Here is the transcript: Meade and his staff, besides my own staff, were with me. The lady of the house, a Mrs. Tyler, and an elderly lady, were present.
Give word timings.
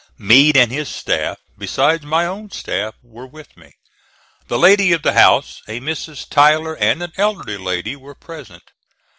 Meade 0.17 0.57
and 0.57 0.71
his 0.71 0.89
staff, 0.89 1.37
besides 1.59 2.03
my 2.03 2.25
own 2.25 2.49
staff, 2.49 2.95
were 3.03 3.27
with 3.27 3.55
me. 3.55 3.73
The 4.47 4.57
lady 4.57 4.93
of 4.93 5.03
the 5.03 5.13
house, 5.13 5.61
a 5.67 5.79
Mrs. 5.79 6.27
Tyler, 6.27 6.75
and 6.77 7.03
an 7.03 7.13
elderly 7.17 7.57
lady, 7.59 7.95
were 7.95 8.15
present. 8.15 8.63